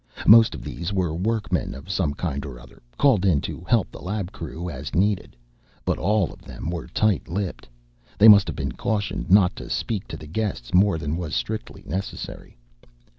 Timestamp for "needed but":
4.95-5.99